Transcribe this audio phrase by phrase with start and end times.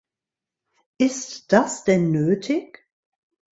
[0.97, 2.89] Ist das denn nötig?